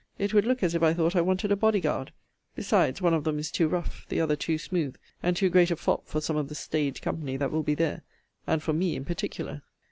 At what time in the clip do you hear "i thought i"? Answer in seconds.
0.81-1.21